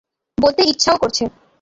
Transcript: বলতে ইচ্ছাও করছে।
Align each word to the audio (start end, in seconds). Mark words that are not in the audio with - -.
বলতে 0.37 0.61
ইচ্ছাও 0.63 0.97
করছে। 0.97 1.23